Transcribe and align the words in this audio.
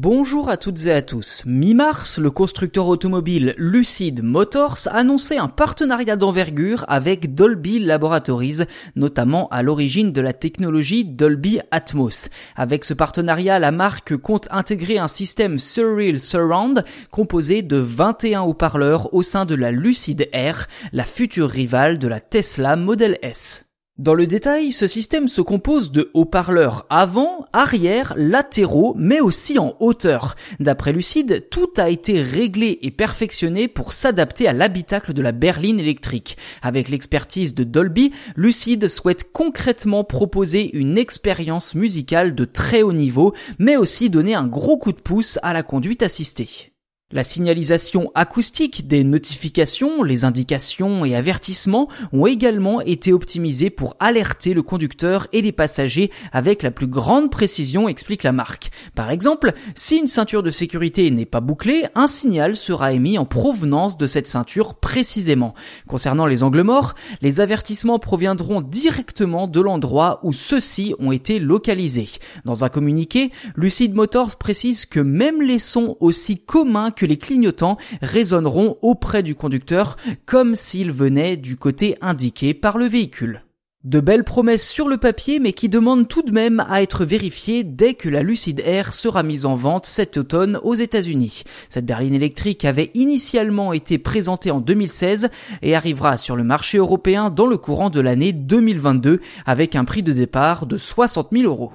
Bonjour 0.00 0.48
à 0.48 0.56
toutes 0.56 0.86
et 0.86 0.92
à 0.92 1.02
tous. 1.02 1.42
Mi-mars, 1.44 2.20
le 2.20 2.30
constructeur 2.30 2.86
automobile 2.86 3.56
Lucid 3.58 4.22
Motors 4.22 4.78
annonçait 4.92 5.38
un 5.38 5.48
partenariat 5.48 6.14
d'envergure 6.14 6.84
avec 6.86 7.34
Dolby 7.34 7.80
Laboratories, 7.80 8.60
notamment 8.94 9.48
à 9.48 9.64
l'origine 9.64 10.12
de 10.12 10.20
la 10.20 10.32
technologie 10.32 11.04
Dolby 11.04 11.58
Atmos. 11.72 12.28
Avec 12.54 12.84
ce 12.84 12.94
partenariat, 12.94 13.58
la 13.58 13.72
marque 13.72 14.16
compte 14.16 14.46
intégrer 14.52 14.98
un 14.98 15.08
système 15.08 15.58
Surreal 15.58 16.20
Surround 16.20 16.84
composé 17.10 17.62
de 17.62 17.78
21 17.78 18.42
haut-parleurs 18.42 19.12
au 19.12 19.24
sein 19.24 19.46
de 19.46 19.56
la 19.56 19.72
Lucid 19.72 20.28
Air, 20.32 20.68
la 20.92 21.06
future 21.06 21.50
rivale 21.50 21.98
de 21.98 22.06
la 22.06 22.20
Tesla 22.20 22.76
Model 22.76 23.18
S. 23.22 23.67
Dans 23.98 24.14
le 24.14 24.28
détail, 24.28 24.70
ce 24.70 24.86
système 24.86 25.26
se 25.26 25.40
compose 25.40 25.90
de 25.90 26.12
haut-parleurs 26.14 26.86
avant, 26.88 27.46
arrière, 27.52 28.14
latéraux, 28.16 28.94
mais 28.96 29.20
aussi 29.20 29.58
en 29.58 29.74
hauteur. 29.80 30.36
D'après 30.60 30.92
Lucide, 30.92 31.48
tout 31.50 31.70
a 31.78 31.90
été 31.90 32.22
réglé 32.22 32.78
et 32.82 32.92
perfectionné 32.92 33.66
pour 33.66 33.92
s'adapter 33.92 34.46
à 34.46 34.52
l'habitacle 34.52 35.14
de 35.14 35.20
la 35.20 35.32
berline 35.32 35.80
électrique. 35.80 36.36
Avec 36.62 36.90
l'expertise 36.90 37.56
de 37.56 37.64
Dolby, 37.64 38.12
Lucide 38.36 38.86
souhaite 38.86 39.32
concrètement 39.32 40.04
proposer 40.04 40.70
une 40.76 40.96
expérience 40.96 41.74
musicale 41.74 42.36
de 42.36 42.44
très 42.44 42.82
haut 42.82 42.92
niveau, 42.92 43.34
mais 43.58 43.76
aussi 43.76 44.10
donner 44.10 44.36
un 44.36 44.46
gros 44.46 44.78
coup 44.78 44.92
de 44.92 45.00
pouce 45.00 45.40
à 45.42 45.52
la 45.52 45.64
conduite 45.64 46.04
assistée. 46.04 46.67
La 47.10 47.24
signalisation 47.24 48.12
acoustique 48.14 48.86
des 48.86 49.02
notifications, 49.02 50.02
les 50.02 50.26
indications 50.26 51.06
et 51.06 51.16
avertissements 51.16 51.88
ont 52.12 52.26
également 52.26 52.82
été 52.82 53.14
optimisés 53.14 53.70
pour 53.70 53.96
alerter 53.98 54.52
le 54.52 54.62
conducteur 54.62 55.26
et 55.32 55.40
les 55.40 55.50
passagers 55.50 56.10
avec 56.32 56.62
la 56.62 56.70
plus 56.70 56.86
grande 56.86 57.30
précision, 57.30 57.88
explique 57.88 58.24
la 58.24 58.32
marque. 58.32 58.70
Par 58.94 59.10
exemple, 59.10 59.52
si 59.74 59.96
une 59.96 60.06
ceinture 60.06 60.42
de 60.42 60.50
sécurité 60.50 61.10
n'est 61.10 61.24
pas 61.24 61.40
bouclée, 61.40 61.86
un 61.94 62.08
signal 62.08 62.56
sera 62.56 62.92
émis 62.92 63.16
en 63.16 63.24
provenance 63.24 63.96
de 63.96 64.06
cette 64.06 64.26
ceinture 64.26 64.74
précisément. 64.74 65.54
Concernant 65.86 66.26
les 66.26 66.42
angles 66.42 66.60
morts, 66.60 66.94
les 67.22 67.40
avertissements 67.40 67.98
proviendront 67.98 68.60
directement 68.60 69.46
de 69.46 69.62
l'endroit 69.62 70.20
où 70.24 70.34
ceux-ci 70.34 70.94
ont 70.98 71.12
été 71.12 71.38
localisés. 71.38 72.10
Dans 72.44 72.66
un 72.66 72.68
communiqué, 72.68 73.32
Lucid 73.56 73.94
Motors 73.94 74.36
précise 74.36 74.84
que 74.84 75.00
même 75.00 75.40
les 75.40 75.58
sons 75.58 75.96
aussi 76.00 76.36
communs 76.36 76.90
que 76.98 77.06
les 77.06 77.16
clignotants 77.16 77.78
résonneront 78.02 78.76
auprès 78.82 79.22
du 79.22 79.34
conducteur 79.36 79.96
comme 80.26 80.56
s'ils 80.56 80.92
venaient 80.92 81.36
du 81.36 81.56
côté 81.56 81.96
indiqué 82.02 82.52
par 82.52 82.76
le 82.76 82.86
véhicule. 82.86 83.44
De 83.84 84.00
belles 84.00 84.24
promesses 84.24 84.68
sur 84.68 84.88
le 84.88 84.96
papier 84.96 85.38
mais 85.38 85.52
qui 85.52 85.68
demandent 85.68 86.08
tout 86.08 86.22
de 86.22 86.32
même 86.32 86.64
à 86.68 86.82
être 86.82 87.04
vérifiées 87.04 87.62
dès 87.62 87.94
que 87.94 88.08
la 88.08 88.24
Lucid 88.24 88.60
Air 88.66 88.92
sera 88.92 89.22
mise 89.22 89.46
en 89.46 89.54
vente 89.54 89.86
cet 89.86 90.16
automne 90.16 90.58
aux 90.64 90.74
États-Unis. 90.74 91.44
Cette 91.68 91.86
berline 91.86 92.12
électrique 92.12 92.64
avait 92.64 92.90
initialement 92.94 93.72
été 93.72 93.98
présentée 93.98 94.50
en 94.50 94.58
2016 94.58 95.28
et 95.62 95.76
arrivera 95.76 96.18
sur 96.18 96.34
le 96.34 96.42
marché 96.42 96.78
européen 96.78 97.30
dans 97.30 97.46
le 97.46 97.56
courant 97.56 97.88
de 97.88 98.00
l'année 98.00 98.32
2022 98.32 99.20
avec 99.46 99.76
un 99.76 99.84
prix 99.84 100.02
de 100.02 100.12
départ 100.12 100.66
de 100.66 100.76
60 100.76 101.28
000 101.30 101.44
euros. 101.44 101.70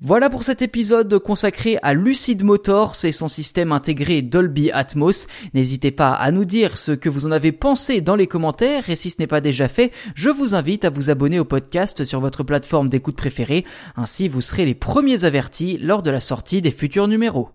Voilà 0.00 0.28
pour 0.28 0.42
cet 0.42 0.60
épisode 0.60 1.18
consacré 1.20 1.78
à 1.82 1.94
Lucid 1.94 2.42
Motors 2.42 2.96
et 3.04 3.12
son 3.12 3.28
système 3.28 3.70
intégré 3.70 4.22
Dolby 4.22 4.72
Atmos. 4.72 5.28
N'hésitez 5.54 5.92
pas 5.92 6.12
à 6.12 6.32
nous 6.32 6.44
dire 6.44 6.78
ce 6.78 6.90
que 6.90 7.08
vous 7.08 7.26
en 7.26 7.30
avez 7.30 7.52
pensé 7.52 8.00
dans 8.00 8.16
les 8.16 8.26
commentaires 8.26 8.90
et 8.90 8.96
si 8.96 9.10
ce 9.10 9.16
n'est 9.20 9.28
pas 9.28 9.40
déjà 9.40 9.68
fait, 9.68 9.92
je 10.16 10.30
vous 10.30 10.56
invite 10.56 10.84
à 10.84 10.90
vous 10.90 11.10
abonner 11.10 11.38
au 11.38 11.44
podcast 11.44 12.04
sur 12.04 12.20
votre 12.20 12.42
plateforme 12.42 12.88
d'écoute 12.88 13.16
préférée. 13.16 13.64
Ainsi 13.94 14.26
vous 14.26 14.40
serez 14.40 14.64
les 14.64 14.74
premiers 14.74 15.24
avertis 15.24 15.78
lors 15.78 16.02
de 16.02 16.10
la 16.10 16.20
sortie 16.20 16.60
des 16.60 16.72
futurs 16.72 17.06
numéros. 17.06 17.54